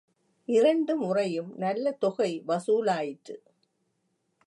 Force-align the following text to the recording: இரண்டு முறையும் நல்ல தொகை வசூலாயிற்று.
இரண்டு 0.47 0.95
முறையும் 0.97 1.51
நல்ல 1.57 1.91
தொகை 1.91 2.43
வசூலாயிற்று. 2.47 3.35